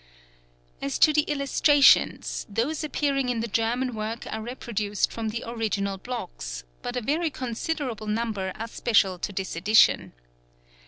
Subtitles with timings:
[0.81, 5.43] As to the illustrations, those appearing in the German work are re_ produced from the
[5.45, 10.13] original blocks, but a very considerable number are special to this edition.